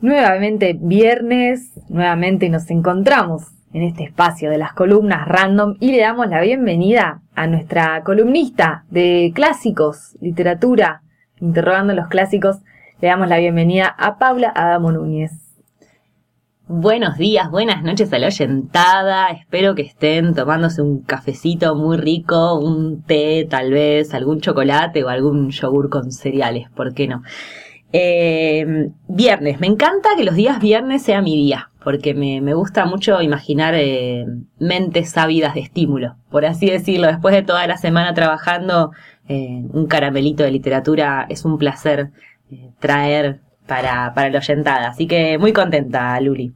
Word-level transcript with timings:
Nuevamente 0.00 0.78
viernes, 0.80 1.72
nuevamente 1.88 2.48
nos 2.48 2.70
encontramos 2.70 3.48
en 3.72 3.82
este 3.82 4.04
espacio 4.04 4.48
de 4.48 4.56
las 4.56 4.72
columnas 4.72 5.26
random 5.26 5.74
y 5.80 5.90
le 5.90 5.98
damos 5.98 6.28
la 6.28 6.40
bienvenida 6.40 7.20
a 7.34 7.48
nuestra 7.48 8.04
columnista 8.04 8.84
de 8.90 9.32
clásicos, 9.34 10.16
literatura, 10.20 11.02
interrogando 11.40 11.94
los 11.94 12.06
clásicos. 12.06 12.58
Le 13.00 13.08
damos 13.08 13.26
la 13.26 13.38
bienvenida 13.38 13.88
a 13.88 14.18
Paula 14.18 14.52
Adamo 14.54 14.92
Núñez. 14.92 15.32
Buenos 16.68 17.18
días, 17.18 17.50
buenas 17.50 17.82
noches 17.82 18.12
a 18.12 18.20
la 18.20 18.28
oyentada. 18.28 19.30
Espero 19.30 19.74
que 19.74 19.82
estén 19.82 20.32
tomándose 20.32 20.80
un 20.80 21.02
cafecito 21.02 21.74
muy 21.74 21.96
rico, 21.96 22.54
un 22.56 23.02
té 23.02 23.48
tal 23.50 23.72
vez, 23.72 24.14
algún 24.14 24.40
chocolate 24.40 25.02
o 25.02 25.08
algún 25.08 25.50
yogur 25.50 25.90
con 25.90 26.12
cereales, 26.12 26.70
¿por 26.70 26.94
qué 26.94 27.08
no? 27.08 27.22
Eh, 27.92 28.90
viernes, 29.08 29.60
me 29.60 29.66
encanta 29.66 30.10
que 30.16 30.24
los 30.24 30.34
días 30.34 30.60
viernes 30.60 31.02
sea 31.02 31.22
mi 31.22 31.34
día, 31.34 31.70
porque 31.82 32.12
me, 32.12 32.52
gusta 32.52 32.84
mucho 32.84 33.22
imaginar 33.22 33.74
eh, 33.74 34.26
mentes 34.58 35.16
ávidas 35.16 35.54
de 35.54 35.60
estímulo, 35.60 36.16
por 36.30 36.44
así 36.44 36.70
decirlo. 36.70 37.06
Después 37.06 37.34
de 37.34 37.42
toda 37.42 37.66
la 37.66 37.78
semana 37.78 38.12
trabajando, 38.12 38.92
eh, 39.28 39.62
un 39.72 39.86
caramelito 39.86 40.42
de 40.42 40.50
literatura 40.50 41.26
es 41.30 41.44
un 41.44 41.56
placer 41.56 42.10
eh, 42.50 42.70
traer 42.78 43.40
para, 43.66 44.12
para 44.14 44.30
la 44.30 44.38
oyentada. 44.38 44.88
Así 44.88 45.06
que 45.06 45.38
muy 45.38 45.52
contenta, 45.52 46.20
Luli. 46.20 46.52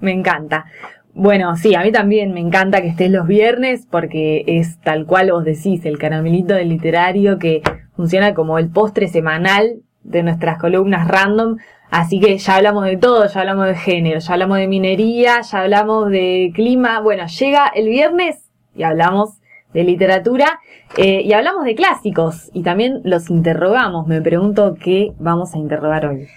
Me 0.00 0.12
encanta. 0.12 0.66
Bueno, 1.14 1.56
sí, 1.56 1.74
a 1.74 1.82
mí 1.82 1.92
también 1.92 2.32
me 2.32 2.40
encanta 2.40 2.80
que 2.80 2.88
estés 2.88 3.10
los 3.10 3.26
viernes 3.26 3.86
porque 3.90 4.44
es 4.46 4.80
tal 4.80 5.06
cual 5.06 5.32
vos 5.32 5.44
decís, 5.44 5.84
el 5.84 5.98
caramelito 5.98 6.54
del 6.54 6.68
literario 6.68 7.38
que 7.38 7.62
funciona 7.94 8.32
como 8.34 8.58
el 8.58 8.70
postre 8.70 9.08
semanal 9.08 9.82
de 10.02 10.22
nuestras 10.22 10.58
columnas 10.58 11.08
random. 11.08 11.58
Así 11.90 12.20
que 12.20 12.38
ya 12.38 12.56
hablamos 12.56 12.84
de 12.84 12.96
todo, 12.96 13.26
ya 13.26 13.40
hablamos 13.40 13.66
de 13.66 13.74
género, 13.74 14.20
ya 14.20 14.32
hablamos 14.32 14.58
de 14.58 14.68
minería, 14.68 15.40
ya 15.40 15.60
hablamos 15.62 16.10
de 16.10 16.52
clima. 16.54 17.00
Bueno, 17.00 17.26
llega 17.26 17.66
el 17.74 17.88
viernes 17.88 18.48
y 18.76 18.84
hablamos 18.84 19.40
de 19.72 19.84
literatura 19.84 20.60
eh, 20.96 21.22
y 21.24 21.32
hablamos 21.32 21.64
de 21.64 21.74
clásicos 21.74 22.50
y 22.52 22.62
también 22.62 23.00
los 23.04 23.30
interrogamos. 23.30 24.06
Me 24.06 24.20
pregunto 24.20 24.76
qué 24.82 25.12
vamos 25.18 25.54
a 25.54 25.58
interrogar 25.58 26.06
hoy. 26.06 26.28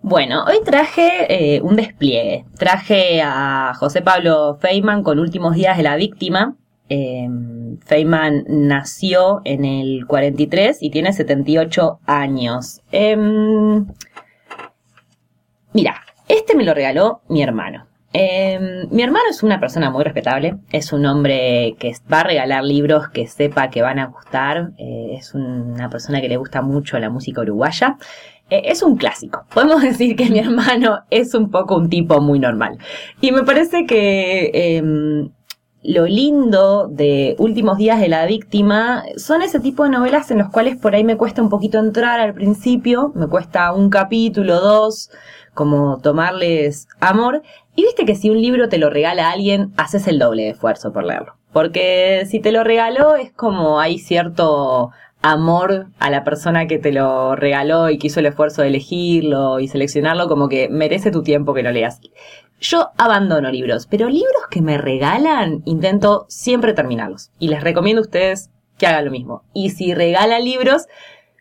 Bueno, 0.00 0.44
hoy 0.46 0.56
traje 0.64 1.26
eh, 1.28 1.60
un 1.60 1.76
despliegue. 1.76 2.44
Traje 2.58 3.22
a 3.22 3.72
José 3.76 4.02
Pablo 4.02 4.56
Feynman 4.60 5.02
con 5.02 5.18
Últimos 5.18 5.54
Días 5.54 5.76
de 5.76 5.84
la 5.84 5.96
Víctima. 5.96 6.56
Eh, 6.88 7.28
Feynman 7.84 8.44
nació 8.48 9.40
en 9.44 9.64
el 9.64 10.06
43 10.06 10.78
y 10.82 10.90
tiene 10.90 11.12
78 11.12 12.00
años. 12.06 12.80
Em, 12.90 13.86
mira, 15.72 16.02
este 16.28 16.54
me 16.54 16.64
lo 16.64 16.74
regaló 16.74 17.22
mi 17.28 17.42
hermano. 17.42 17.86
Em, 18.14 18.88
mi 18.90 19.02
hermano 19.02 19.24
es 19.30 19.42
una 19.42 19.58
persona 19.58 19.90
muy 19.90 20.04
respetable, 20.04 20.56
es 20.70 20.92
un 20.92 21.06
hombre 21.06 21.76
que 21.78 21.94
va 22.12 22.20
a 22.20 22.24
regalar 22.24 22.62
libros 22.62 23.08
que 23.08 23.26
sepa 23.26 23.70
que 23.70 23.80
van 23.80 23.98
a 23.98 24.06
gustar, 24.06 24.72
eh, 24.76 25.14
es 25.16 25.34
una 25.34 25.88
persona 25.88 26.20
que 26.20 26.28
le 26.28 26.36
gusta 26.36 26.60
mucho 26.60 26.98
la 26.98 27.08
música 27.08 27.40
uruguaya, 27.40 27.96
eh, 28.50 28.64
es 28.66 28.82
un 28.82 28.96
clásico. 28.96 29.46
Podemos 29.54 29.80
decir 29.80 30.14
que 30.14 30.28
mi 30.28 30.40
hermano 30.40 31.04
es 31.08 31.34
un 31.34 31.50
poco 31.50 31.76
un 31.76 31.88
tipo 31.88 32.20
muy 32.20 32.38
normal. 32.38 32.76
Y 33.22 33.32
me 33.32 33.44
parece 33.44 33.86
que 33.86 34.82
lo 35.82 36.06
lindo 36.06 36.86
de 36.88 37.34
Últimos 37.38 37.76
días 37.76 38.00
de 38.00 38.08
la 38.08 38.24
víctima 38.26 39.02
son 39.16 39.42
ese 39.42 39.60
tipo 39.60 39.84
de 39.84 39.90
novelas 39.90 40.30
en 40.30 40.38
los 40.38 40.48
cuales 40.48 40.76
por 40.76 40.94
ahí 40.94 41.04
me 41.04 41.16
cuesta 41.16 41.42
un 41.42 41.48
poquito 41.48 41.78
entrar 41.78 42.20
al 42.20 42.34
principio, 42.34 43.12
me 43.14 43.26
cuesta 43.26 43.72
un 43.72 43.90
capítulo, 43.90 44.60
dos, 44.60 45.10
como 45.54 45.98
tomarles 45.98 46.88
amor. 47.00 47.42
Y 47.74 47.82
viste 47.82 48.04
que 48.04 48.14
si 48.14 48.30
un 48.30 48.40
libro 48.40 48.68
te 48.68 48.78
lo 48.78 48.90
regala 48.90 49.30
alguien, 49.30 49.72
haces 49.76 50.06
el 50.06 50.18
doble 50.18 50.44
de 50.44 50.50
esfuerzo 50.50 50.92
por 50.92 51.04
leerlo. 51.04 51.34
Porque 51.52 52.26
si 52.28 52.40
te 52.40 52.52
lo 52.52 52.64
regaló 52.64 53.16
es 53.16 53.32
como 53.32 53.80
hay 53.80 53.98
cierto 53.98 54.90
amor 55.22 55.86
a 56.00 56.10
la 56.10 56.24
persona 56.24 56.66
que 56.66 56.78
te 56.78 56.92
lo 56.92 57.36
regaló 57.36 57.88
y 57.90 57.98
que 57.98 58.08
hizo 58.08 58.20
el 58.20 58.26
esfuerzo 58.26 58.62
de 58.62 58.68
elegirlo 58.68 59.60
y 59.60 59.68
seleccionarlo, 59.68 60.28
como 60.28 60.48
que 60.48 60.68
merece 60.68 61.10
tu 61.10 61.22
tiempo 61.22 61.54
que 61.54 61.62
lo 61.62 61.70
leas. 61.70 62.00
Yo 62.62 62.90
abandono 62.96 63.50
libros, 63.50 63.88
pero 63.88 64.08
libros 64.08 64.46
que 64.48 64.62
me 64.62 64.78
regalan, 64.78 65.62
intento 65.64 66.26
siempre 66.28 66.74
terminarlos. 66.74 67.32
Y 67.40 67.48
les 67.48 67.60
recomiendo 67.60 68.00
a 68.00 68.04
ustedes 68.04 68.50
que 68.78 68.86
hagan 68.86 69.04
lo 69.04 69.10
mismo. 69.10 69.42
Y 69.52 69.70
si 69.70 69.94
regalan 69.94 70.44
libros, 70.44 70.86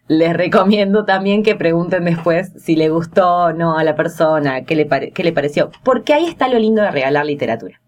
les 0.07 0.33
recomiendo 0.33 1.05
también 1.05 1.43
que 1.43 1.55
pregunten 1.55 2.05
después 2.05 2.51
si 2.57 2.75
le 2.75 2.89
gustó 2.89 3.35
o 3.35 3.53
no 3.53 3.77
a 3.77 3.83
la 3.83 3.95
persona, 3.95 4.63
qué 4.63 4.75
le, 4.75 5.11
qué 5.13 5.23
le 5.23 5.31
pareció. 5.31 5.69
Porque 5.83 6.15
ahí 6.15 6.25
está 6.25 6.47
lo 6.47 6.57
lindo 6.57 6.81
de 6.81 6.89
regalar 6.89 7.27
literatura. 7.27 7.79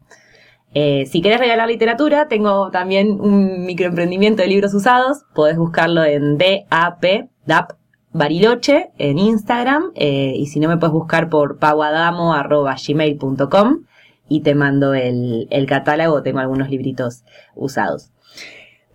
Eh, 0.76 1.08
si 1.08 1.24
querés 1.24 1.40
regalar 1.40 1.68
literatura, 1.68 2.28
tengo 2.28 2.70
también 2.70 3.20
un 3.20 3.66
microemprendimiento 3.66 4.44
de 4.44 4.48
libros 4.48 4.76
usados. 4.76 5.24
Podés 5.34 5.58
buscarlo 5.58 6.04
en 6.04 6.38
DAP, 6.38 7.30
DAP 7.48 7.72
Bariloche 8.14 8.92
en 8.98 9.20
Instagram. 9.20 9.92
Eh, 9.96 10.34
y 10.36 10.48
si 10.48 10.60
no, 10.60 10.68
me 10.70 10.78
puedes 10.78 10.94
buscar 10.94 11.30
por 11.30 11.58
paguadamo.gmail.com 11.58 13.84
y 14.30 14.40
te 14.42 14.56
mando 14.56 14.94
el, 14.94 15.66
catálogo. 15.68 16.24
Tengo 16.24 16.40
algunos 16.40 16.70
libritos 16.70 17.26
usados. 17.56 18.12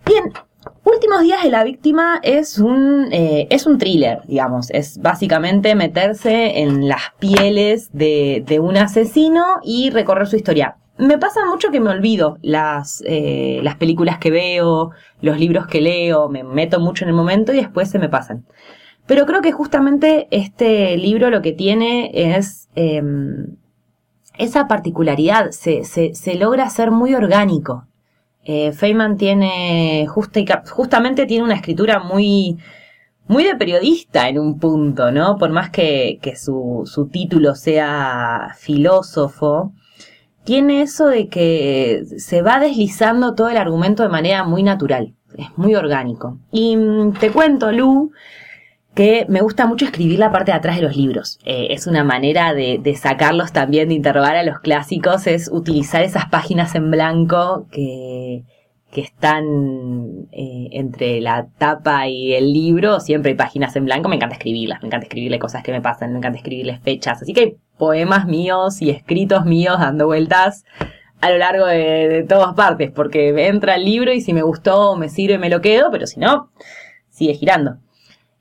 Bien, 0.05 0.33
Últimos 0.83 1.21
días 1.21 1.41
de 1.41 1.51
la 1.51 1.63
víctima 1.63 2.19
es 2.21 2.59
un, 2.59 3.07
eh, 3.13 3.47
es 3.49 3.65
un 3.65 3.77
thriller, 3.77 4.23
digamos. 4.27 4.69
Es 4.71 4.97
básicamente 4.97 5.73
meterse 5.73 6.59
en 6.59 6.89
las 6.89 7.13
pieles 7.17 7.89
de, 7.93 8.43
de 8.45 8.59
un 8.59 8.75
asesino 8.75 9.45
y 9.63 9.89
recorrer 9.89 10.27
su 10.27 10.35
historia. 10.35 10.75
Me 10.99 11.17
pasa 11.17 11.45
mucho 11.45 11.71
que 11.71 11.79
me 11.79 11.91
olvido 11.91 12.37
las, 12.41 13.01
eh, 13.07 13.61
las 13.63 13.77
películas 13.77 14.17
que 14.17 14.31
veo, 14.31 14.91
los 15.21 15.39
libros 15.39 15.65
que 15.65 15.79
leo, 15.79 16.27
me 16.27 16.43
meto 16.43 16.81
mucho 16.81 17.05
en 17.05 17.09
el 17.09 17.15
momento 17.15 17.53
y 17.53 17.55
después 17.55 17.89
se 17.89 17.99
me 17.99 18.09
pasan. 18.09 18.45
Pero 19.09 19.25
creo 19.25 19.41
que 19.41 19.51
justamente 19.51 20.27
este 20.29 20.95
libro 20.95 21.31
lo 21.31 21.41
que 21.41 21.51
tiene 21.51 22.11
es 22.13 22.69
em, 22.75 23.57
esa 24.37 24.67
particularidad, 24.67 25.49
se, 25.49 25.83
se, 25.83 26.35
logra 26.35 26.69
ser 26.69 26.91
muy 26.91 27.15
orgánico 27.15 27.87
eh, 28.43 28.71
Feynman 28.71 29.17
tiene 29.17 30.05
justamente 30.07 31.25
tiene 31.25 31.43
una 31.43 31.55
escritura 31.55 31.99
muy, 31.99 32.57
muy 33.27 33.43
de 33.43 33.55
periodista 33.55 34.29
en 34.29 34.37
un 34.37 34.59
punto, 34.59 35.11
¿no? 35.11 35.37
Por 35.37 35.49
más 35.49 35.71
que, 35.71 36.19
que 36.21 36.35
su, 36.35 36.83
su, 36.85 37.07
título 37.07 37.55
sea 37.55 38.55
filósofo, 38.57 39.73
tiene 40.43 40.83
eso 40.83 41.07
de 41.07 41.27
que 41.29 42.03
se 42.17 42.43
va 42.43 42.59
deslizando 42.59 43.33
todo 43.33 43.49
el 43.49 43.57
argumento 43.57 44.03
de 44.03 44.09
manera 44.09 44.43
muy 44.43 44.61
natural, 44.61 45.15
es 45.35 45.47
muy 45.57 45.73
orgánico. 45.73 46.37
Y 46.51 46.77
mm, 46.77 47.13
te 47.13 47.31
cuento, 47.31 47.71
Lu, 47.71 48.11
que 48.93 49.25
me 49.29 49.41
gusta 49.41 49.65
mucho 49.67 49.85
escribir 49.85 50.19
la 50.19 50.31
parte 50.31 50.51
de 50.51 50.57
atrás 50.57 50.75
de 50.77 50.81
los 50.81 50.95
libros. 50.95 51.39
Eh, 51.45 51.67
es 51.71 51.87
una 51.87 52.03
manera 52.03 52.53
de, 52.53 52.95
sacarlos 52.99 53.51
también, 53.51 53.89
de 53.89 53.95
interrogar 53.95 54.35
a 54.35 54.43
los 54.43 54.59
clásicos, 54.59 55.27
es 55.27 55.49
utilizar 55.51 56.01
esas 56.01 56.25
páginas 56.29 56.75
en 56.75 56.91
blanco 56.91 57.67
que, 57.71 58.43
que 58.91 59.01
están 59.01 60.27
eh, 60.31 60.69
entre 60.71 61.21
la 61.21 61.47
tapa 61.57 62.07
y 62.07 62.33
el 62.33 62.51
libro. 62.51 62.99
Siempre 62.99 63.31
hay 63.31 63.37
páginas 63.37 63.75
en 63.75 63.85
blanco, 63.85 64.09
me 64.09 64.15
encanta 64.15 64.35
escribirlas, 64.35 64.81
me 64.81 64.87
encanta 64.87 65.05
escribirle 65.05 65.39
cosas 65.39 65.63
que 65.63 65.71
me 65.71 65.81
pasan, 65.81 66.11
me 66.11 66.17
encanta 66.17 66.37
escribirles 66.37 66.81
fechas. 66.81 67.21
Así 67.21 67.33
que 67.33 67.41
hay 67.41 67.57
poemas 67.77 68.25
míos 68.25 68.81
y 68.81 68.89
escritos 68.89 69.45
míos 69.45 69.79
dando 69.79 70.07
vueltas 70.07 70.65
a 71.21 71.29
lo 71.29 71.37
largo 71.37 71.65
de, 71.65 72.07
de 72.07 72.23
todas 72.23 72.53
partes, 72.55 72.91
porque 72.91 73.47
entra 73.47 73.75
el 73.75 73.85
libro 73.85 74.13
y 74.13 74.21
si 74.21 74.33
me 74.33 74.41
gustó, 74.41 74.95
me 74.95 75.09
sirve, 75.09 75.37
me 75.37 75.49
lo 75.49 75.61
quedo, 75.61 75.91
pero 75.91 76.07
si 76.07 76.19
no, 76.19 76.49
sigue 77.09 77.33
girando. 77.33 77.77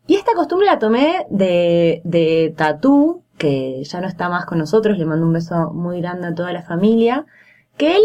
Y 0.09 0.15
esta 0.15 0.33
costumbre 0.33 0.67
la 0.67 0.79
tomé 0.79 1.27
de, 1.29 2.01
de 2.03 2.55
Tatú, 2.57 3.25
que 3.37 3.85
ya 3.85 4.01
no 4.01 4.09
está 4.09 4.31
más 4.31 4.47
con 4.47 4.57
nosotros, 4.57 4.97
le 4.97 5.05
mando 5.05 5.27
un 5.27 5.35
beso 5.35 5.71
muy 5.75 6.01
grande 6.01 6.29
a 6.29 6.35
toda 6.35 6.51
la 6.55 6.63
familia, 6.63 7.27
que 7.77 7.95
él 7.95 8.03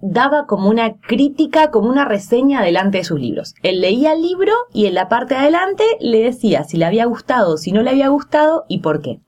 daba 0.00 0.46
como 0.46 0.68
una 0.68 0.94
crítica, 0.98 1.70
como 1.70 1.88
una 1.88 2.04
reseña 2.04 2.62
delante 2.62 2.98
de 2.98 3.04
sus 3.04 3.20
libros. 3.20 3.54
Él 3.62 3.80
leía 3.80 4.14
el 4.14 4.22
libro 4.22 4.52
y 4.72 4.86
en 4.86 4.94
la 4.94 5.08
parte 5.08 5.34
de 5.34 5.40
adelante 5.42 5.84
le 6.00 6.24
decía 6.24 6.64
si 6.64 6.78
le 6.78 6.84
había 6.84 7.04
gustado, 7.04 7.58
si 7.58 7.70
no 7.70 7.80
le 7.82 7.90
había 7.90 8.08
gustado 8.08 8.64
y 8.66 8.80
por 8.80 9.00
qué. 9.00 9.20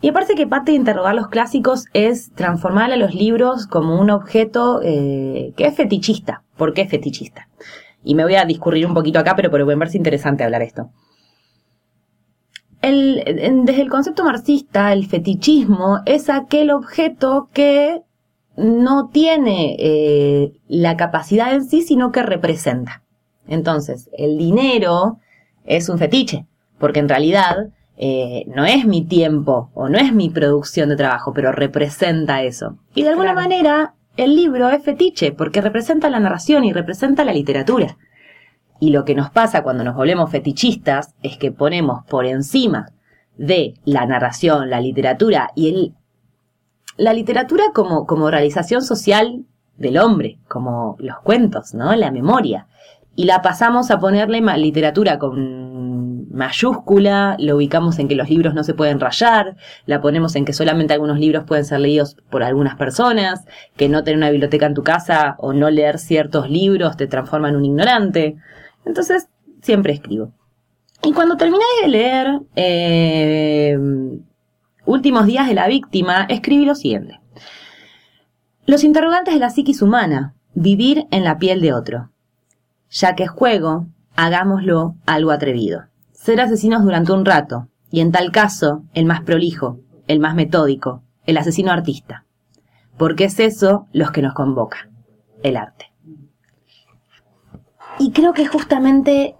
Y 0.00 0.06
me 0.06 0.14
parece 0.14 0.36
que 0.36 0.46
parte 0.46 0.72
de 0.72 0.78
interrogar 0.78 1.14
los 1.14 1.28
clásicos 1.28 1.84
es 1.92 2.32
transformar 2.32 2.92
a 2.92 2.96
los 2.96 3.14
libros 3.14 3.66
como 3.66 4.00
un 4.00 4.08
objeto 4.08 4.80
eh, 4.82 5.52
que 5.54 5.66
es 5.66 5.74
fetichista. 5.74 6.44
¿Por 6.56 6.72
qué 6.72 6.80
es 6.80 6.90
fetichista? 6.90 7.50
Y 8.02 8.14
me 8.14 8.24
voy 8.24 8.36
a 8.36 8.46
discurrir 8.46 8.86
un 8.86 8.94
poquito 8.94 9.18
acá, 9.18 9.36
pero, 9.36 9.50
pero 9.50 9.66
me 9.66 9.76
parece 9.76 9.98
interesante 9.98 10.44
hablar 10.44 10.62
esto 10.62 10.88
desde 12.82 13.82
el 13.82 13.90
concepto 13.90 14.24
marxista, 14.24 14.92
el 14.92 15.06
fetichismo 15.06 16.00
es 16.06 16.30
aquel 16.30 16.70
objeto 16.70 17.48
que 17.52 18.02
no 18.56 19.08
tiene 19.08 19.76
eh, 19.78 20.52
la 20.66 20.96
capacidad 20.96 21.54
en 21.54 21.64
sí, 21.64 21.82
sino 21.82 22.12
que 22.12 22.22
representa. 22.22 23.02
Entonces, 23.46 24.10
el 24.16 24.36
dinero 24.36 25.18
es 25.64 25.88
un 25.88 25.98
fetiche, 25.98 26.46
porque 26.78 27.00
en 27.00 27.08
realidad 27.08 27.68
eh, 27.96 28.44
no 28.48 28.64
es 28.64 28.84
mi 28.84 29.04
tiempo 29.04 29.70
o 29.74 29.88
no 29.88 29.98
es 29.98 30.12
mi 30.12 30.30
producción 30.30 30.88
de 30.88 30.96
trabajo, 30.96 31.32
pero 31.32 31.52
representa 31.52 32.42
eso. 32.42 32.76
Y 32.94 33.02
de 33.02 33.10
alguna 33.10 33.34
manera 33.34 33.94
el 34.16 34.34
libro 34.34 34.68
es 34.70 34.82
fetiche 34.82 35.32
porque 35.32 35.60
representa 35.60 36.10
la 36.10 36.20
narración 36.20 36.64
y 36.64 36.72
representa 36.72 37.24
la 37.24 37.32
literatura. 37.32 37.96
Y 38.80 38.90
lo 38.90 39.04
que 39.04 39.14
nos 39.14 39.30
pasa 39.30 39.62
cuando 39.62 39.84
nos 39.84 39.96
volvemos 39.96 40.30
fetichistas 40.30 41.14
es 41.22 41.36
que 41.36 41.50
ponemos 41.52 42.04
por 42.04 42.26
encima 42.26 42.90
de 43.36 43.74
la 43.84 44.06
narración, 44.06 44.70
la 44.70 44.80
literatura 44.80 45.50
y 45.54 45.68
el, 45.68 45.94
la 46.96 47.12
literatura 47.12 47.66
como, 47.74 48.06
como 48.06 48.30
realización 48.30 48.82
social 48.82 49.44
del 49.76 49.98
hombre, 49.98 50.38
como 50.48 50.96
los 50.98 51.18
cuentos, 51.20 51.74
¿no? 51.74 51.94
La 51.94 52.10
memoria. 52.10 52.66
Y 53.14 53.24
la 53.24 53.42
pasamos 53.42 53.90
a 53.90 53.98
ponerle 53.98 54.40
literatura 54.58 55.18
con 55.18 56.28
mayúscula, 56.30 57.36
lo 57.38 57.56
ubicamos 57.56 57.98
en 57.98 58.08
que 58.08 58.14
los 58.14 58.30
libros 58.30 58.54
no 58.54 58.64
se 58.64 58.74
pueden 58.74 59.00
rayar, 59.00 59.56
la 59.86 60.00
ponemos 60.00 60.36
en 60.36 60.44
que 60.44 60.52
solamente 60.52 60.94
algunos 60.94 61.18
libros 61.18 61.44
pueden 61.44 61.64
ser 61.64 61.80
leídos 61.80 62.16
por 62.30 62.42
algunas 62.42 62.76
personas, 62.76 63.44
que 63.76 63.88
no 63.88 64.04
tener 64.04 64.18
una 64.18 64.30
biblioteca 64.30 64.66
en 64.66 64.74
tu 64.74 64.82
casa 64.82 65.34
o 65.38 65.52
no 65.52 65.70
leer 65.70 65.98
ciertos 65.98 66.48
libros 66.48 66.96
te 66.96 67.06
transforma 67.06 67.48
en 67.48 67.56
un 67.56 67.64
ignorante. 67.64 68.36
Entonces, 68.84 69.28
siempre 69.62 69.92
escribo. 69.92 70.32
Y 71.02 71.12
cuando 71.12 71.36
terminé 71.36 71.64
de 71.82 71.88
leer 71.88 72.40
eh, 72.56 73.78
Últimos 74.88 75.26
días 75.26 75.46
de 75.46 75.52
la 75.52 75.68
víctima, 75.68 76.24
escribí 76.30 76.64
lo 76.64 76.74
siguiente. 76.74 77.20
Los 78.64 78.84
interrogantes 78.84 79.34
de 79.34 79.40
la 79.40 79.50
psiquis 79.50 79.82
humana, 79.82 80.34
vivir 80.54 81.06
en 81.10 81.24
la 81.24 81.36
piel 81.36 81.60
de 81.60 81.74
otro. 81.74 82.08
Ya 82.88 83.14
que 83.14 83.24
es 83.24 83.30
juego, 83.30 83.88
hagámoslo 84.16 84.94
algo 85.04 85.30
atrevido. 85.30 85.82
Ser 86.12 86.40
asesinos 86.40 86.84
durante 86.84 87.12
un 87.12 87.26
rato, 87.26 87.68
y 87.90 88.00
en 88.00 88.12
tal 88.12 88.32
caso, 88.32 88.82
el 88.94 89.04
más 89.04 89.20
prolijo, 89.20 89.78
el 90.06 90.20
más 90.20 90.34
metódico, 90.34 91.02
el 91.26 91.36
asesino 91.36 91.70
artista. 91.70 92.24
Porque 92.96 93.24
es 93.24 93.38
eso 93.40 93.88
los 93.92 94.10
que 94.10 94.22
nos 94.22 94.32
convoca, 94.32 94.88
el 95.42 95.58
arte. 95.58 95.87
Y 97.98 98.12
creo 98.12 98.32
que 98.32 98.46
justamente 98.46 99.34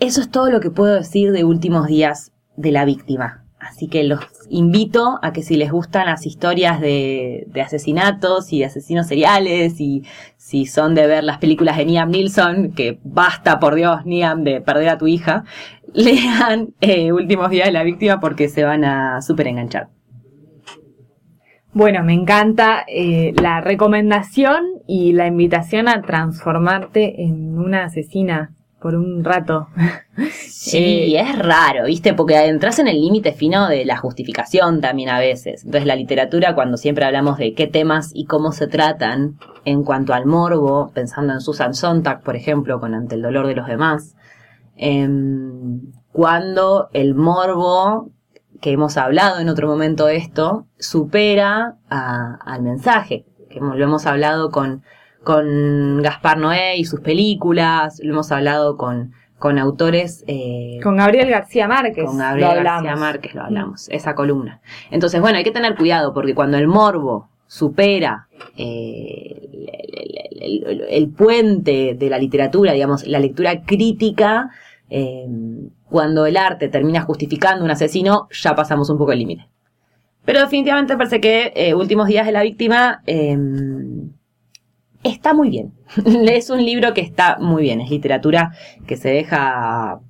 eso 0.00 0.20
es 0.20 0.30
todo 0.30 0.50
lo 0.50 0.60
que 0.60 0.70
puedo 0.70 0.94
decir 0.94 1.32
de 1.32 1.44
últimos 1.44 1.86
días 1.86 2.32
de 2.56 2.72
la 2.72 2.84
víctima. 2.84 3.44
Así 3.58 3.88
que 3.88 4.04
los 4.04 4.20
invito 4.48 5.18
a 5.22 5.32
que 5.32 5.42
si 5.42 5.56
les 5.56 5.70
gustan 5.70 6.06
las 6.06 6.24
historias 6.24 6.80
de, 6.80 7.46
asesinatos 7.62 8.52
y 8.52 8.60
de 8.60 8.64
asesinos 8.64 9.06
seriales 9.06 9.80
y 9.80 10.04
si 10.38 10.64
son 10.64 10.94
de 10.94 11.06
ver 11.06 11.24
las 11.24 11.38
películas 11.38 11.76
de 11.76 11.84
Niam 11.84 12.10
Nilsson, 12.10 12.72
que 12.72 12.98
basta 13.04 13.60
por 13.60 13.74
Dios 13.74 14.06
Niam 14.06 14.44
de 14.44 14.62
perder 14.62 14.88
a 14.88 14.98
tu 14.98 15.06
hija, 15.06 15.44
lean 15.92 16.74
eh, 16.80 17.12
Últimos 17.12 17.50
días 17.50 17.66
de 17.66 17.72
la 17.72 17.82
víctima 17.82 18.18
porque 18.18 18.48
se 18.48 18.64
van 18.64 18.84
a 18.84 19.20
súper 19.20 19.48
enganchar. 19.48 19.88
Bueno, 21.72 22.02
me 22.02 22.14
encanta 22.14 22.84
eh, 22.88 23.32
la 23.40 23.60
recomendación 23.60 24.64
y 24.88 25.12
la 25.12 25.28
invitación 25.28 25.88
a 25.88 26.02
transformarte 26.02 27.22
en 27.22 27.56
una 27.58 27.84
asesina 27.84 28.54
por 28.80 28.94
un 28.94 29.24
rato. 29.24 29.68
Sí, 30.60 31.14
eh, 31.16 31.20
es 31.20 31.38
raro, 31.38 31.86
¿viste? 31.86 32.12
Porque 32.12 32.36
entras 32.44 32.78
en 32.78 32.86
el 32.86 33.00
límite 33.00 33.32
fino 33.32 33.66
de 33.66 33.86
la 33.86 33.96
justificación 33.96 34.82
también 34.82 35.08
a 35.08 35.18
veces. 35.18 35.64
Entonces 35.64 35.86
la 35.86 35.96
literatura, 35.96 36.54
cuando 36.54 36.76
siempre 36.76 37.06
hablamos 37.06 37.38
de 37.38 37.54
qué 37.54 37.66
temas 37.66 38.10
y 38.12 38.26
cómo 38.26 38.52
se 38.52 38.66
tratan 38.66 39.38
en 39.64 39.84
cuanto 39.84 40.12
al 40.12 40.26
morbo, 40.26 40.90
pensando 40.92 41.32
en 41.32 41.40
Susan 41.40 41.72
Sontag, 41.72 42.22
por 42.22 42.36
ejemplo, 42.36 42.78
con 42.78 42.94
Ante 42.94 43.14
el 43.14 43.22
dolor 43.22 43.46
de 43.46 43.54
los 43.54 43.66
demás, 43.66 44.16
em, 44.76 45.80
cuando 46.12 46.90
el 46.92 47.14
morbo 47.14 48.10
que 48.60 48.72
hemos 48.72 48.96
hablado 48.96 49.40
en 49.40 49.48
otro 49.48 49.66
momento 49.66 50.08
esto, 50.08 50.66
supera 50.78 51.76
al 51.88 52.62
mensaje, 52.62 53.24
que 53.48 53.60
lo 53.60 53.82
hemos 53.82 54.06
hablado 54.06 54.50
con, 54.50 54.82
con 55.24 56.02
Gaspar 56.02 56.38
Noé 56.38 56.76
y 56.76 56.84
sus 56.84 57.00
películas, 57.00 58.00
lo 58.02 58.12
hemos 58.12 58.30
hablado 58.32 58.76
con, 58.76 59.12
con 59.38 59.58
autores... 59.58 60.24
Eh, 60.26 60.78
con 60.82 60.98
Gabriel 60.98 61.30
García 61.30 61.66
Márquez. 61.66 62.04
Con 62.04 62.18
Gabriel 62.18 62.62
García 62.62 62.96
Márquez 62.96 63.34
lo 63.34 63.42
hablamos, 63.42 63.88
esa 63.88 64.14
columna. 64.14 64.60
Entonces, 64.90 65.20
bueno, 65.20 65.38
hay 65.38 65.44
que 65.44 65.50
tener 65.50 65.74
cuidado 65.74 66.12
porque 66.12 66.34
cuando 66.34 66.58
el 66.58 66.68
morbo 66.68 67.30
supera 67.46 68.28
eh, 68.56 69.40
el, 70.90 71.08
puente 71.08 71.96
de 71.98 72.10
la 72.10 72.18
literatura, 72.18 72.72
digamos, 72.72 73.06
la 73.06 73.18
lectura 73.18 73.62
crítica, 73.62 74.50
eh, 74.88 75.26
cuando 75.90 76.26
el 76.26 76.36
arte 76.36 76.68
termina 76.68 77.02
justificando 77.02 77.64
un 77.64 77.70
asesino, 77.70 78.28
ya 78.30 78.54
pasamos 78.54 78.88
un 78.90 78.98
poco 78.98 79.12
el 79.12 79.18
límite. 79.18 79.48
Pero 80.24 80.40
definitivamente 80.40 80.96
parece 80.96 81.20
que 81.20 81.52
eh, 81.56 81.74
Últimos 81.74 82.06
días 82.06 82.26
de 82.26 82.32
la 82.32 82.42
víctima 82.42 83.02
em, 83.06 84.12
está 85.02 85.34
muy 85.34 85.50
bien. 85.50 85.72
es 86.04 86.50
un 86.50 86.64
libro 86.64 86.94
que 86.94 87.00
está 87.00 87.38
muy 87.38 87.62
bien, 87.62 87.80
es 87.80 87.90
literatura 87.90 88.52
que 88.86 88.96
se 88.96 89.10
deja... 89.10 90.00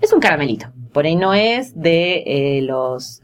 Es 0.00 0.12
un 0.12 0.20
caramelito. 0.20 0.68
Por 0.92 1.06
ahí 1.06 1.16
no 1.16 1.34
es 1.34 1.74
de 1.74 2.22
eh, 2.26 2.62
los, 2.62 3.20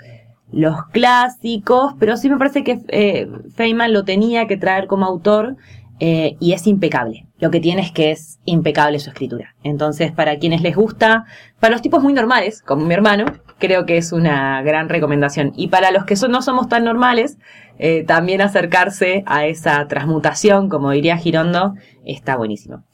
los 0.50 0.84
clásicos, 0.86 1.94
pero 2.00 2.16
sí 2.16 2.28
me 2.28 2.36
parece 2.36 2.64
que 2.64 2.80
eh, 2.88 3.28
Feynman 3.54 3.92
lo 3.92 4.04
tenía 4.04 4.46
que 4.46 4.56
traer 4.56 4.88
como 4.88 5.06
autor 5.06 5.56
eh, 6.00 6.36
y 6.40 6.52
es 6.52 6.66
impecable. 6.66 7.26
Lo 7.38 7.50
que 7.50 7.60
tiene 7.60 7.82
es 7.82 7.92
que 7.92 8.10
es 8.10 8.40
impecable 8.44 8.98
su 8.98 9.10
escritura. 9.10 9.54
Entonces, 9.62 10.12
para 10.12 10.38
quienes 10.38 10.60
les 10.62 10.74
gusta, 10.74 11.24
para 11.60 11.72
los 11.72 11.82
tipos 11.82 12.02
muy 12.02 12.12
normales, 12.12 12.62
como 12.62 12.84
mi 12.84 12.94
hermano, 12.94 13.26
creo 13.58 13.86
que 13.86 13.96
es 13.96 14.12
una 14.12 14.62
gran 14.62 14.88
recomendación. 14.88 15.52
Y 15.56 15.68
para 15.68 15.90
los 15.90 16.04
que 16.04 16.16
no 16.28 16.42
somos 16.42 16.68
tan 16.68 16.84
normales, 16.84 17.38
eh, 17.78 18.04
también 18.04 18.40
acercarse 18.40 19.22
a 19.26 19.46
esa 19.46 19.86
transmutación, 19.86 20.68
como 20.68 20.90
diría 20.90 21.16
Girondo, 21.16 21.74
está 22.04 22.36
buenísimo. 22.36 22.84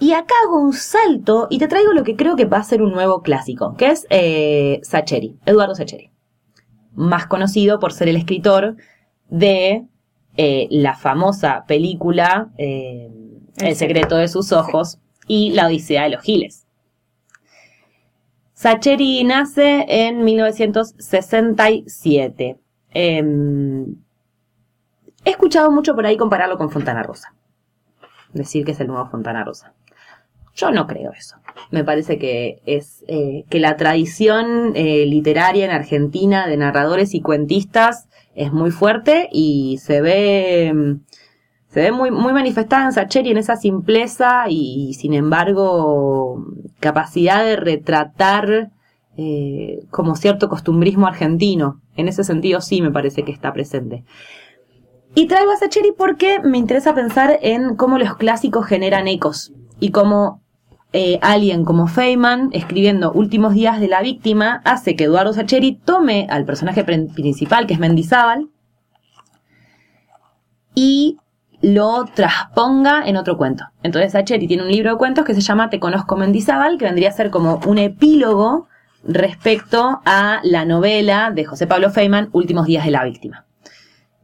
Y 0.00 0.12
acá 0.12 0.34
hago 0.44 0.60
un 0.60 0.72
salto 0.72 1.48
y 1.50 1.58
te 1.58 1.66
traigo 1.66 1.92
lo 1.92 2.04
que 2.04 2.14
creo 2.14 2.36
que 2.36 2.44
va 2.44 2.58
a 2.58 2.64
ser 2.64 2.82
un 2.82 2.92
nuevo 2.92 3.22
clásico, 3.22 3.74
que 3.76 3.88
es 3.88 4.06
eh, 4.10 4.80
Sacheri, 4.82 5.38
Eduardo 5.44 5.74
Sacheri. 5.74 6.12
Más 6.94 7.26
conocido 7.26 7.78
por 7.80 7.92
ser 7.92 8.08
el 8.08 8.16
escritor 8.16 8.76
de 9.28 9.84
eh, 10.40 10.68
la 10.70 10.94
famosa 10.94 11.64
película 11.66 12.50
eh, 12.58 13.10
El 13.56 13.74
secreto 13.74 14.14
de 14.14 14.28
sus 14.28 14.52
ojos 14.52 15.00
y 15.26 15.50
La 15.50 15.66
Odisea 15.66 16.04
de 16.04 16.10
los 16.10 16.22
Giles. 16.22 16.64
Sacheri 18.54 19.24
nace 19.24 19.84
en 19.88 20.22
1967. 20.22 22.56
Em, 22.90 23.96
he 25.24 25.30
escuchado 25.30 25.72
mucho 25.72 25.96
por 25.96 26.06
ahí 26.06 26.16
compararlo 26.16 26.56
con 26.56 26.70
Fontana 26.70 27.02
Rosa. 27.02 27.34
Decir 28.32 28.64
que 28.64 28.70
es 28.70 28.78
el 28.78 28.86
nuevo 28.86 29.10
Fontana 29.10 29.42
Rosa. 29.42 29.74
Yo 30.54 30.70
no 30.70 30.86
creo 30.86 31.10
eso. 31.10 31.38
Me 31.72 31.82
parece 31.82 32.16
que 32.16 32.62
es 32.64 33.04
eh, 33.08 33.44
que 33.50 33.58
la 33.58 33.76
tradición 33.76 34.74
literaria 34.74 35.64
en 35.64 35.72
Argentina 35.72 36.46
de 36.46 36.56
narradores 36.56 37.12
y 37.14 37.22
cuentistas 37.22 38.08
es 38.38 38.52
muy 38.52 38.70
fuerte 38.70 39.28
y 39.32 39.78
se 39.78 40.00
ve, 40.00 40.96
se 41.66 41.80
ve 41.80 41.92
muy, 41.92 42.12
muy 42.12 42.32
manifestada 42.32 42.84
en 42.84 42.92
Sacheri 42.92 43.32
en 43.32 43.36
esa 43.36 43.56
simpleza 43.56 44.44
y, 44.48 44.94
sin 44.94 45.12
embargo 45.12 46.46
capacidad 46.78 47.44
de 47.44 47.56
retratar 47.56 48.70
eh, 49.16 49.80
como 49.90 50.14
cierto 50.14 50.48
costumbrismo 50.48 51.08
argentino. 51.08 51.80
En 51.96 52.06
ese 52.06 52.22
sentido 52.22 52.60
sí 52.60 52.80
me 52.80 52.92
parece 52.92 53.24
que 53.24 53.32
está 53.32 53.52
presente. 53.52 54.04
Y 55.16 55.26
traigo 55.26 55.50
a 55.50 55.56
Sacheri 55.56 55.90
porque 55.98 56.38
me 56.38 56.58
interesa 56.58 56.94
pensar 56.94 57.40
en 57.42 57.74
cómo 57.74 57.98
los 57.98 58.16
clásicos 58.16 58.66
generan 58.66 59.08
ecos 59.08 59.52
y 59.80 59.90
cómo 59.90 60.42
eh, 60.92 61.18
alguien 61.20 61.64
como 61.64 61.86
Feynman, 61.86 62.48
escribiendo 62.52 63.12
Últimos 63.12 63.54
días 63.54 63.80
de 63.80 63.88
la 63.88 64.00
víctima, 64.00 64.62
hace 64.64 64.96
que 64.96 65.04
Eduardo 65.04 65.32
Sacheri 65.32 65.74
tome 65.74 66.26
al 66.30 66.44
personaje 66.44 66.84
principal, 66.84 67.66
que 67.66 67.74
es 67.74 67.80
Mendizábal, 67.80 68.48
y 70.74 71.18
lo 71.60 72.04
trasponga 72.14 73.02
en 73.06 73.16
otro 73.16 73.36
cuento. 73.36 73.64
Entonces 73.82 74.12
Sacheri 74.12 74.46
tiene 74.46 74.62
un 74.62 74.70
libro 74.70 74.92
de 74.92 74.96
cuentos 74.96 75.24
que 75.24 75.34
se 75.34 75.40
llama 75.40 75.70
Te 75.70 75.80
conozco 75.80 76.16
Mendizábal, 76.16 76.78
que 76.78 76.84
vendría 76.84 77.08
a 77.08 77.12
ser 77.12 77.30
como 77.30 77.60
un 77.66 77.78
epílogo 77.78 78.68
respecto 79.04 80.00
a 80.04 80.40
la 80.42 80.64
novela 80.64 81.32
de 81.34 81.44
José 81.44 81.66
Pablo 81.66 81.90
Feynman, 81.90 82.30
Últimos 82.32 82.66
días 82.66 82.84
de 82.84 82.92
la 82.92 83.04
víctima. 83.04 83.47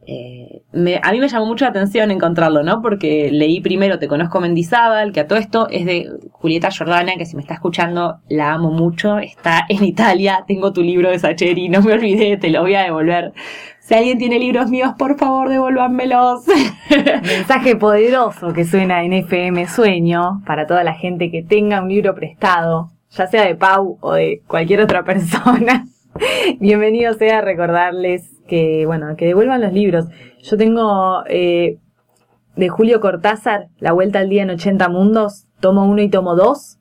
Eh, 0.07 0.61
a 1.01 1.11
mí 1.11 1.19
me 1.19 1.27
llamó 1.27 1.45
mucho 1.45 1.65
la 1.65 1.71
atención 1.71 2.11
encontrarlo, 2.11 2.63
¿no? 2.63 2.81
Porque 2.81 3.29
leí 3.31 3.59
primero 3.59 3.97
Te 3.97 4.07
conozco 4.07 4.39
Mendizábal, 4.39 5.11
que 5.11 5.21
a 5.21 5.27
todo 5.27 5.39
esto 5.39 5.67
es 5.69 5.85
de 5.85 6.09
Julieta 6.31 6.69
Jordana, 6.71 7.15
que 7.17 7.25
si 7.25 7.35
me 7.35 7.41
está 7.41 7.55
escuchando 7.55 8.19
la 8.29 8.53
amo 8.53 8.71
mucho, 8.71 9.17
está 9.17 9.65
en 9.67 9.83
Italia, 9.83 10.43
tengo 10.47 10.73
tu 10.73 10.81
libro 10.83 11.09
de 11.09 11.19
Sacheri, 11.19 11.69
no 11.69 11.81
me 11.81 11.93
olvidé, 11.93 12.37
te 12.37 12.49
lo 12.49 12.61
voy 12.61 12.75
a 12.75 12.83
devolver. 12.83 13.33
Si 13.79 13.93
alguien 13.93 14.17
tiene 14.17 14.39
libros 14.39 14.69
míos, 14.69 14.93
por 14.97 15.17
favor, 15.17 15.49
devuélvanmelos. 15.49 16.45
Mensaje 17.23 17.75
poderoso 17.75 18.53
que 18.53 18.65
suena 18.65 19.03
en 19.03 19.13
FM 19.13 19.67
Sueño 19.67 20.41
para 20.45 20.65
toda 20.65 20.83
la 20.83 20.93
gente 20.93 21.29
que 21.29 21.43
tenga 21.43 21.81
un 21.81 21.89
libro 21.89 22.15
prestado 22.15 22.89
ya 23.15 23.27
sea 23.27 23.45
de 23.45 23.55
Pau 23.55 23.97
o 24.01 24.13
de 24.13 24.41
cualquier 24.47 24.81
otra 24.81 25.03
persona, 25.03 25.85
bienvenido 26.59 27.13
sea 27.13 27.39
a 27.39 27.41
recordarles 27.41 28.34
que, 28.47 28.85
bueno, 28.85 29.15
que 29.15 29.25
devuelvan 29.25 29.61
los 29.61 29.73
libros. 29.73 30.05
Yo 30.41 30.57
tengo 30.57 31.23
eh, 31.27 31.77
de 32.55 32.69
Julio 32.69 33.01
Cortázar, 33.01 33.67
La 33.79 33.91
Vuelta 33.91 34.19
al 34.19 34.29
Día 34.29 34.43
en 34.43 34.49
80 34.51 34.87
Mundos, 34.89 35.45
tomo 35.59 35.85
1 35.85 36.01
y 36.03 36.09
tomo 36.09 36.35
2. 36.35 36.77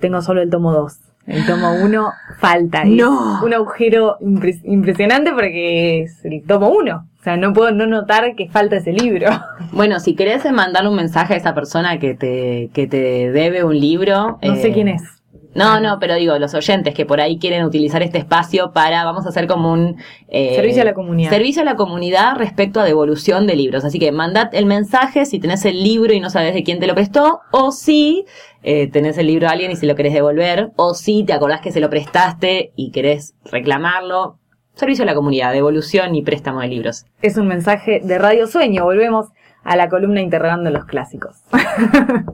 Tengo 0.00 0.22
solo 0.22 0.42
el 0.42 0.50
tomo 0.50 0.72
2. 0.72 0.98
El 1.26 1.46
tomo 1.46 1.72
1 1.82 2.12
falta. 2.38 2.84
No. 2.84 3.44
un 3.44 3.54
agujero 3.54 4.16
impresionante 4.20 5.32
porque 5.32 6.02
es 6.02 6.24
el 6.24 6.42
tomo 6.44 6.70
1. 6.70 6.96
O 6.96 7.22
sea, 7.22 7.36
no 7.36 7.52
puedo 7.52 7.70
no 7.70 7.86
notar 7.86 8.34
que 8.34 8.48
falta 8.48 8.76
ese 8.76 8.92
libro. 8.92 9.28
Bueno, 9.72 10.00
si 10.00 10.14
querés 10.14 10.44
mandar 10.52 10.86
un 10.86 10.94
mensaje 10.94 11.32
a 11.32 11.36
esa 11.38 11.54
persona 11.54 11.98
que 11.98 12.12
te, 12.12 12.68
que 12.74 12.86
te 12.86 13.32
debe 13.32 13.64
un 13.64 13.80
libro. 13.80 14.38
No 14.42 14.56
sé 14.56 14.68
eh, 14.68 14.72
quién 14.74 14.88
es. 14.88 15.21
No, 15.54 15.80
no, 15.80 15.98
pero 16.00 16.14
digo, 16.14 16.38
los 16.38 16.54
oyentes 16.54 16.94
que 16.94 17.04
por 17.04 17.20
ahí 17.20 17.38
quieren 17.38 17.64
utilizar 17.64 18.02
este 18.02 18.18
espacio 18.18 18.72
para, 18.72 19.04
vamos 19.04 19.26
a 19.26 19.28
hacer 19.28 19.46
como 19.46 19.72
un... 19.72 19.96
eh, 20.28 20.54
servicio 20.56 20.82
a 20.82 20.84
la 20.84 20.94
comunidad. 20.94 21.30
Servicio 21.30 21.62
a 21.62 21.64
la 21.64 21.76
comunidad 21.76 22.36
respecto 22.36 22.80
a 22.80 22.84
devolución 22.84 23.46
de 23.46 23.56
libros. 23.56 23.84
Así 23.84 23.98
que 23.98 24.12
mandad 24.12 24.48
el 24.54 24.66
mensaje 24.66 25.26
si 25.26 25.38
tenés 25.38 25.64
el 25.64 25.82
libro 25.82 26.12
y 26.12 26.20
no 26.20 26.30
sabes 26.30 26.54
de 26.54 26.62
quién 26.62 26.80
te 26.80 26.86
lo 26.86 26.94
prestó, 26.94 27.40
o 27.50 27.70
si 27.70 28.24
eh, 28.62 28.86
tenés 28.90 29.18
el 29.18 29.26
libro 29.26 29.48
a 29.48 29.50
alguien 29.50 29.70
y 29.70 29.76
si 29.76 29.86
lo 29.86 29.94
querés 29.94 30.14
devolver, 30.14 30.70
o 30.76 30.94
si 30.94 31.24
te 31.24 31.32
acordás 31.32 31.60
que 31.60 31.72
se 31.72 31.80
lo 31.80 31.90
prestaste 31.90 32.72
y 32.74 32.90
querés 32.90 33.34
reclamarlo. 33.44 34.38
Servicio 34.74 35.02
a 35.02 35.06
la 35.06 35.14
comunidad, 35.14 35.52
devolución 35.52 36.14
y 36.14 36.22
préstamo 36.22 36.60
de 36.60 36.68
libros. 36.68 37.04
Es 37.20 37.36
un 37.36 37.46
mensaje 37.46 38.00
de 38.02 38.18
Radio 38.18 38.46
Sueño. 38.46 38.84
Volvemos 38.84 39.26
a 39.64 39.76
la 39.76 39.88
columna 39.88 40.20
interrogando 40.20 40.70
los 40.70 40.84
clásicos. 40.86 41.36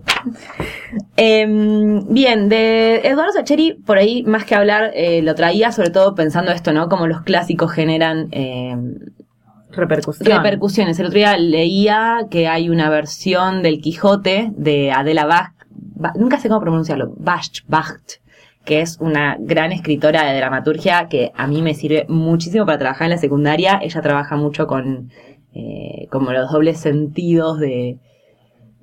Eh, 1.16 1.46
bien, 2.08 2.48
de 2.48 2.96
Eduardo 3.04 3.32
Sacheri, 3.32 3.74
por 3.74 3.98
ahí 3.98 4.22
más 4.24 4.44
que 4.44 4.54
hablar, 4.54 4.90
eh, 4.94 5.20
lo 5.22 5.34
traía 5.34 5.72
sobre 5.72 5.90
todo 5.90 6.14
pensando 6.14 6.52
esto, 6.52 6.72
¿no? 6.72 6.88
Como 6.88 7.06
los 7.06 7.22
clásicos 7.22 7.72
generan 7.72 8.28
eh, 8.30 8.76
Repercusión. 9.70 10.36
repercusiones. 10.36 10.98
El 10.98 11.06
otro 11.06 11.18
día 11.18 11.36
leía 11.36 12.20
que 12.30 12.48
hay 12.48 12.70
una 12.70 12.88
versión 12.88 13.62
del 13.62 13.80
Quijote 13.80 14.50
de 14.56 14.92
Adela 14.92 15.26
Bach, 15.26 15.52
Ba- 15.70 16.12
nunca 16.16 16.38
sé 16.38 16.48
cómo 16.48 16.60
pronunciarlo, 16.60 17.12
Bach, 17.16 17.62
Bach, 17.66 18.00
que 18.64 18.80
es 18.80 18.98
una 19.00 19.36
gran 19.40 19.72
escritora 19.72 20.24
de 20.24 20.36
dramaturgia 20.36 21.08
que 21.08 21.32
a 21.36 21.46
mí 21.46 21.62
me 21.62 21.74
sirve 21.74 22.06
muchísimo 22.08 22.64
para 22.66 22.78
trabajar 22.78 23.06
en 23.06 23.10
la 23.10 23.18
secundaria. 23.18 23.80
Ella 23.82 24.00
trabaja 24.02 24.36
mucho 24.36 24.66
con 24.66 25.10
eh, 25.54 26.06
como 26.10 26.32
los 26.32 26.50
dobles 26.50 26.78
sentidos 26.78 27.58
de, 27.58 27.98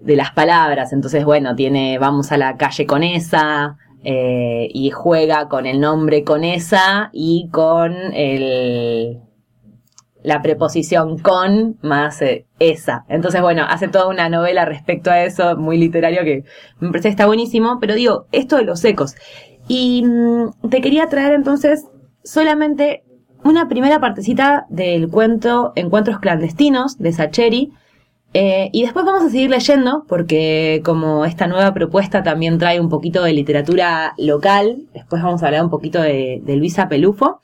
las 0.02 0.32
palabras. 0.32 0.94
Entonces, 0.94 1.26
bueno, 1.26 1.56
tiene 1.56 1.98
vamos 1.98 2.32
a 2.32 2.38
la 2.38 2.58
calle 2.58 2.86
con 2.86 3.04
esa, 3.04 3.78
eh, 4.04 4.70
y 4.72 4.92
juega 4.92 5.48
con 5.48 5.66
el 5.66 5.80
nombre 5.80 6.24
con 6.24 6.44
esa 6.44 7.10
y 7.12 7.50
con 7.52 7.96
el 8.14 9.20
la 10.26 10.42
preposición 10.42 11.20
con 11.20 11.78
más 11.82 12.22
eh, 12.22 12.48
esa. 12.60 13.06
Entonces, 13.10 13.42
bueno, 13.42 13.64
hace 13.68 13.88
toda 13.88 14.08
una 14.08 14.28
novela 14.28 14.66
respecto 14.66 15.12
a 15.12 15.24
eso, 15.24 15.56
muy 15.56 15.78
literario, 15.78 16.24
que 16.24 16.44
me 16.80 16.90
parece 16.90 17.10
que 17.10 17.12
está 17.12 17.28
buenísimo. 17.28 17.78
Pero 17.80 17.94
digo, 17.94 18.26
esto 18.32 18.58
de 18.58 18.64
los 18.64 18.84
ecos. 18.84 19.16
Y 19.68 20.04
mm, 20.04 20.70
te 20.70 20.82
quería 20.82 21.08
traer 21.08 21.34
entonces 21.34 21.86
solamente 22.24 23.04
una 23.46 23.70
primera 23.70 24.00
partecita 24.00 24.66
del 24.70 25.08
cuento 25.08 25.72
Encuentros 25.76 26.20
clandestinos 26.20 26.98
de 26.98 27.14
Sacheri. 27.14 27.72
Eh, 28.34 28.70
y 28.74 28.82
después 28.82 29.06
vamos 29.06 29.24
a 29.24 29.30
seguir 29.30 29.50
leyendo, 29.50 30.04
porque 30.10 30.82
como 30.84 31.24
esta 31.24 31.48
nueva 31.48 31.74
propuesta 31.74 32.24
también 32.24 32.58
trae 32.58 32.82
un 32.82 32.90
poquito 32.90 33.24
de 33.24 33.32
literatura 33.32 34.14
local, 34.18 34.88
después 34.94 35.22
vamos 35.22 35.42
a 35.42 35.46
hablar 35.46 35.64
un 35.64 35.70
poquito 35.70 36.02
de, 36.02 36.42
Luisa 36.48 36.90
Pelufo. 36.90 37.40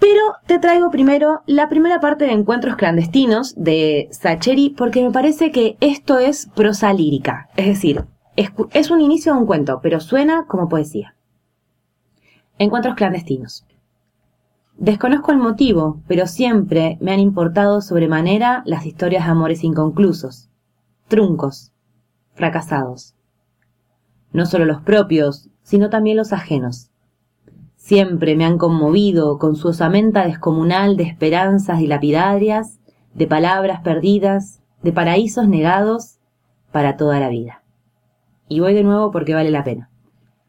Pero 0.00 0.20
te 0.46 0.58
traigo 0.58 0.90
primero 0.90 1.42
la 1.46 1.68
primera 1.68 2.00
parte 2.00 2.24
de 2.24 2.32
Encuentros 2.32 2.76
clandestinos 2.76 3.54
de 3.56 4.08
Sacheri, 4.10 4.70
porque 4.70 5.02
me 5.02 5.12
parece 5.12 5.52
que 5.52 5.76
esto 5.80 6.18
es 6.18 6.50
prosa 6.54 6.92
lírica. 6.92 7.48
Es 7.56 7.66
decir, 7.66 8.04
es 8.36 8.90
un 8.90 9.00
inicio 9.00 9.32
de 9.32 9.38
un 9.38 9.46
cuento, 9.46 9.78
pero 9.80 10.00
suena 10.00 10.44
como 10.48 10.68
poesía. 10.68 11.14
Encuentros 12.58 12.96
clandestinos. 12.96 13.64
Desconozco 14.80 15.30
el 15.30 15.36
motivo, 15.36 16.00
pero 16.08 16.26
siempre 16.26 16.96
me 17.02 17.12
han 17.12 17.20
importado 17.20 17.82
sobremanera 17.82 18.62
las 18.64 18.86
historias 18.86 19.26
de 19.26 19.30
amores 19.30 19.62
inconclusos, 19.62 20.48
truncos, 21.06 21.74
fracasados. 22.32 23.14
No 24.32 24.46
solo 24.46 24.64
los 24.64 24.80
propios, 24.80 25.50
sino 25.62 25.90
también 25.90 26.16
los 26.16 26.32
ajenos. 26.32 26.90
Siempre 27.76 28.34
me 28.36 28.46
han 28.46 28.56
conmovido 28.56 29.36
con 29.38 29.54
su 29.54 29.68
osamenta 29.68 30.24
descomunal 30.24 30.96
de 30.96 31.02
esperanzas 31.02 31.78
dilapidarias, 31.78 32.80
de 33.12 33.26
palabras 33.26 33.82
perdidas, 33.82 34.62
de 34.82 34.92
paraísos 34.92 35.46
negados 35.46 36.20
para 36.72 36.96
toda 36.96 37.20
la 37.20 37.28
vida. 37.28 37.62
Y 38.48 38.60
voy 38.60 38.72
de 38.72 38.82
nuevo 38.82 39.10
porque 39.10 39.34
vale 39.34 39.50
la 39.50 39.62
pena. 39.62 39.89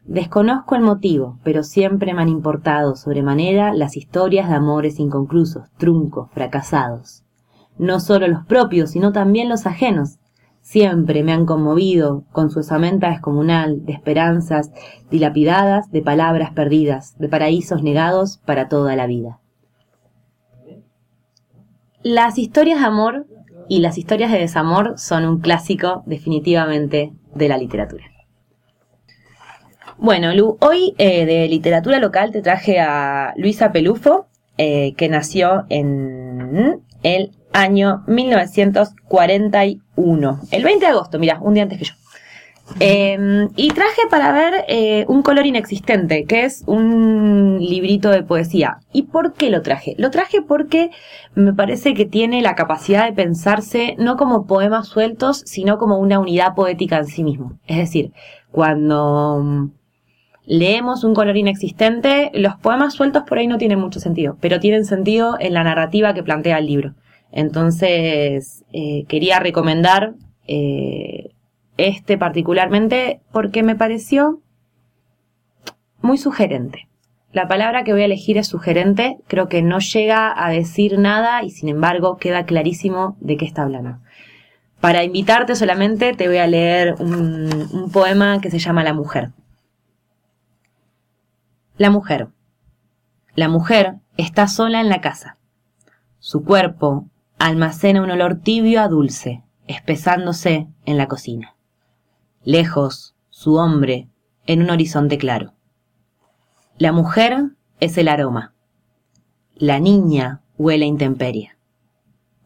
Desconozco 0.04 0.74
el 0.74 0.82
motivo, 0.82 1.38
pero 1.44 1.62
siempre 1.62 2.12
me 2.12 2.22
han 2.22 2.28
importado 2.28 2.96
sobremanera 2.96 3.72
las 3.72 3.96
historias 3.96 4.48
de 4.48 4.56
amores 4.56 4.98
inconclusos, 4.98 5.70
truncos, 5.78 6.28
fracasados. 6.32 7.22
No 7.78 8.00
solo 8.00 8.26
los 8.26 8.44
propios, 8.44 8.90
sino 8.90 9.12
también 9.12 9.48
los 9.48 9.64
ajenos. 9.64 10.18
Siempre 10.60 11.22
me 11.22 11.32
han 11.32 11.46
conmovido 11.46 12.24
con 12.32 12.50
su 12.50 12.60
osamenta 12.60 13.10
descomunal 13.10 13.84
de 13.84 13.92
esperanzas 13.92 14.72
dilapidadas, 15.10 15.90
de 15.90 16.02
palabras 16.02 16.50
perdidas, 16.52 17.16
de 17.18 17.28
paraísos 17.28 17.82
negados 17.82 18.38
para 18.44 18.68
toda 18.68 18.96
la 18.96 19.06
vida. 19.06 19.38
Las 22.02 22.38
historias 22.38 22.80
de 22.80 22.86
amor 22.86 23.26
y 23.68 23.78
las 23.78 23.98
historias 23.98 24.32
de 24.32 24.38
desamor 24.38 24.94
son 24.98 25.24
un 25.24 25.40
clásico 25.40 26.02
definitivamente 26.06 27.12
de 27.34 27.48
la 27.48 27.56
literatura. 27.56 28.11
Bueno, 30.02 30.34
Lu, 30.34 30.58
hoy 30.58 30.94
eh, 30.98 31.24
de 31.26 31.46
literatura 31.46 32.00
local 32.00 32.32
te 32.32 32.42
traje 32.42 32.80
a 32.80 33.34
Luisa 33.36 33.70
Pelufo, 33.70 34.26
eh, 34.58 34.94
que 34.96 35.08
nació 35.08 35.64
en 35.68 36.80
el 37.04 37.30
año 37.52 38.02
1941, 38.08 40.40
el 40.50 40.64
20 40.64 40.84
de 40.84 40.90
agosto, 40.90 41.20
mira, 41.20 41.38
un 41.40 41.54
día 41.54 41.62
antes 41.62 41.78
que 41.78 41.84
yo. 41.84 41.94
Eh, 42.80 43.46
y 43.54 43.70
traje 43.70 44.02
para 44.10 44.32
ver 44.32 44.64
eh, 44.66 45.04
Un 45.06 45.22
color 45.22 45.46
inexistente, 45.46 46.24
que 46.24 46.46
es 46.46 46.64
un 46.66 47.58
librito 47.60 48.10
de 48.10 48.24
poesía. 48.24 48.78
¿Y 48.92 49.04
por 49.04 49.34
qué 49.34 49.50
lo 49.50 49.62
traje? 49.62 49.94
Lo 49.98 50.10
traje 50.10 50.42
porque 50.42 50.90
me 51.36 51.52
parece 51.52 51.94
que 51.94 52.06
tiene 52.06 52.42
la 52.42 52.56
capacidad 52.56 53.04
de 53.04 53.12
pensarse 53.12 53.94
no 53.98 54.16
como 54.16 54.46
poemas 54.46 54.88
sueltos, 54.88 55.44
sino 55.46 55.78
como 55.78 55.98
una 55.98 56.18
unidad 56.18 56.56
poética 56.56 56.98
en 56.98 57.06
sí 57.06 57.22
mismo. 57.22 57.52
Es 57.68 57.76
decir, 57.76 58.10
cuando 58.50 59.70
leemos 60.44 61.04
un 61.04 61.14
color 61.14 61.36
inexistente, 61.36 62.30
los 62.34 62.56
poemas 62.56 62.94
sueltos 62.94 63.22
por 63.24 63.38
ahí 63.38 63.46
no 63.46 63.58
tienen 63.58 63.78
mucho 63.78 64.00
sentido, 64.00 64.36
pero 64.40 64.60
tienen 64.60 64.84
sentido 64.84 65.36
en 65.38 65.54
la 65.54 65.64
narrativa 65.64 66.14
que 66.14 66.22
plantea 66.22 66.58
el 66.58 66.66
libro. 66.66 66.94
Entonces, 67.30 68.64
eh, 68.72 69.04
quería 69.08 69.38
recomendar 69.40 70.14
eh, 70.46 71.30
este 71.76 72.18
particularmente 72.18 73.20
porque 73.32 73.62
me 73.62 73.76
pareció 73.76 74.40
muy 76.02 76.18
sugerente. 76.18 76.88
La 77.32 77.48
palabra 77.48 77.84
que 77.84 77.92
voy 77.92 78.02
a 78.02 78.06
elegir 78.06 78.36
es 78.36 78.48
sugerente, 78.48 79.16
creo 79.26 79.48
que 79.48 79.62
no 79.62 79.78
llega 79.78 80.32
a 80.36 80.50
decir 80.50 80.98
nada 80.98 81.42
y 81.42 81.50
sin 81.50 81.70
embargo 81.70 82.18
queda 82.18 82.44
clarísimo 82.44 83.16
de 83.20 83.38
qué 83.38 83.46
está 83.46 83.62
hablando. 83.62 83.98
Para 84.80 85.04
invitarte 85.04 85.54
solamente 85.54 86.12
te 86.12 86.26
voy 86.26 86.38
a 86.38 86.46
leer 86.46 86.96
un, 86.98 87.48
un 87.72 87.90
poema 87.90 88.40
que 88.42 88.50
se 88.50 88.58
llama 88.58 88.84
La 88.84 88.92
mujer. 88.92 89.30
La 91.82 91.90
mujer. 91.90 92.28
La 93.34 93.48
mujer 93.48 93.96
está 94.16 94.46
sola 94.46 94.80
en 94.80 94.88
la 94.88 95.00
casa. 95.00 95.36
Su 96.20 96.44
cuerpo 96.44 97.08
almacena 97.40 98.04
un 98.04 98.10
olor 98.12 98.36
tibio 98.36 98.80
a 98.80 98.86
dulce, 98.86 99.42
espesándose 99.66 100.68
en 100.84 100.96
la 100.96 101.08
cocina. 101.08 101.56
Lejos, 102.44 103.16
su 103.30 103.56
hombre, 103.56 104.08
en 104.46 104.62
un 104.62 104.70
horizonte 104.70 105.18
claro. 105.18 105.54
La 106.78 106.92
mujer 106.92 107.50
es 107.80 107.98
el 107.98 108.06
aroma. 108.06 108.54
La 109.56 109.80
niña 109.80 110.40
huele 110.58 110.84
a 110.84 110.88
intemperie. 110.88 111.56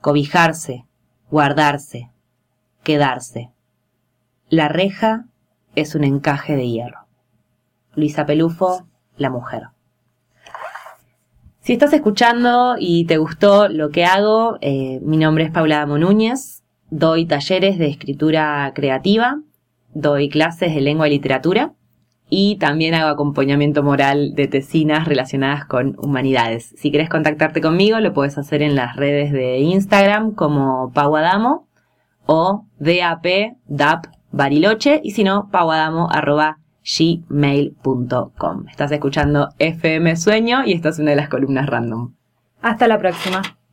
Cobijarse, 0.00 0.87
guardarse, 1.31 2.11
quedarse. 2.83 3.52
La 4.49 4.69
reja 4.69 5.26
es 5.75 5.95
un 5.95 6.05
encaje 6.05 6.57
de 6.57 6.71
hierro. 6.71 7.07
Luisa 7.95 8.25
Pelufo, 8.25 8.87
La 9.16 9.30
mujer. 9.30 9.68
Si 11.61 11.73
estás 11.73 11.92
escuchando 11.92 12.76
y 12.78 13.06
te 13.06 13.18
gustó 13.18 13.68
lo 13.68 13.90
que 13.90 14.04
hago, 14.04 14.56
eh, 14.61 15.00
mi 15.02 15.16
nombre 15.16 15.44
es 15.44 15.50
Paula 15.50 15.78
Damo 15.78 15.99
Núñez, 15.99 16.62
doy 16.90 17.26
talleres 17.26 17.78
de 17.78 17.88
escritura 17.88 18.70
creativa, 18.75 19.40
doy 19.92 20.28
clases 20.28 20.75
de 20.75 20.80
lengua 20.80 21.08
y 21.08 21.11
literatura 21.11 21.75
y 22.28 22.56
también 22.58 22.94
hago 22.94 23.08
acompañamiento 23.08 23.82
moral 23.82 24.35
de 24.35 24.46
tesinas 24.46 25.08
relacionadas 25.08 25.64
con 25.64 25.96
humanidades. 25.99 26.75
Si 26.76 26.90
quieres 26.90 27.08
contactarte 27.08 27.61
conmigo, 27.61 27.99
lo 28.00 28.12
puedes 28.12 28.38
hacer 28.38 28.62
en 28.62 28.76
las 28.76 28.96
redes 28.96 29.32
de 29.32 29.58
Instagram 29.58 30.32
como 30.35 30.92
Pauadamo 30.92 31.66
o 32.26 32.66
DAP 32.78 33.26
DAP 33.66 34.06
Bariloche 34.32 35.00
y 35.02 35.12
si 35.12 35.25
no, 35.25 35.49
pauadamo 35.50 36.08
arroba 36.11 36.58
gmail.com. 36.87 38.69
Estás 38.69 38.93
escuchando 38.93 39.49
FM 39.59 40.16
Sueño 40.16 40.64
y 40.64 40.73
esta 40.73 40.90
es 40.90 40.99
una 40.99 41.11
de 41.11 41.16
las 41.16 41.28
columnas 41.28 41.66
random. 41.66 42.14
Hasta 42.62 42.87
la 42.87 42.99
próxima. 42.99 43.57